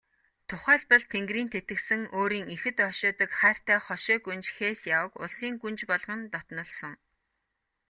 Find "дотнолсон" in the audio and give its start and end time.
6.33-6.93